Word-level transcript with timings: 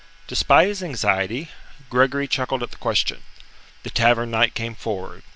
Despite 0.25 0.67
his 0.67 0.81
anxiety, 0.81 1.49
Gregory 1.91 2.27
chuckled 2.27 2.63
at 2.63 2.71
the 2.71 2.77
question. 2.77 3.21
The 3.83 3.91
Tavern 3.91 4.31
Knight 4.31 4.55
came 4.55 4.73
forward. 4.73 5.21